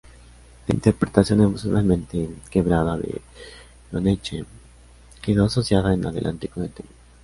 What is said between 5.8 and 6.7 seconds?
en adelante con